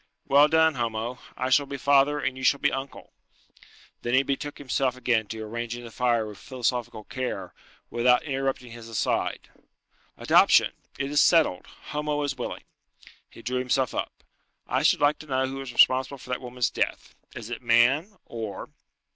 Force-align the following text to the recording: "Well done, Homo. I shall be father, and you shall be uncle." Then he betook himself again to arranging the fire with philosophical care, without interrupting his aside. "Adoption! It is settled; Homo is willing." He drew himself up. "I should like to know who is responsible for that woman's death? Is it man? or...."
"Well 0.25 0.47
done, 0.47 0.73
Homo. 0.73 1.19
I 1.37 1.51
shall 1.51 1.67
be 1.67 1.77
father, 1.77 2.17
and 2.19 2.35
you 2.35 2.43
shall 2.43 2.59
be 2.59 2.71
uncle." 2.71 3.13
Then 4.01 4.15
he 4.15 4.23
betook 4.23 4.57
himself 4.57 4.97
again 4.97 5.27
to 5.27 5.43
arranging 5.43 5.83
the 5.83 5.91
fire 5.91 6.25
with 6.25 6.39
philosophical 6.39 7.03
care, 7.03 7.53
without 7.91 8.23
interrupting 8.23 8.71
his 8.71 8.89
aside. 8.89 9.49
"Adoption! 10.17 10.73
It 10.97 11.11
is 11.11 11.21
settled; 11.21 11.67
Homo 11.91 12.23
is 12.23 12.35
willing." 12.35 12.63
He 13.29 13.43
drew 13.43 13.59
himself 13.59 13.93
up. 13.93 14.23
"I 14.65 14.81
should 14.81 15.01
like 15.01 15.19
to 15.19 15.27
know 15.27 15.45
who 15.45 15.61
is 15.61 15.71
responsible 15.71 16.17
for 16.17 16.31
that 16.31 16.41
woman's 16.41 16.71
death? 16.71 17.13
Is 17.35 17.51
it 17.51 17.61
man? 17.61 18.17
or...." 18.25 18.69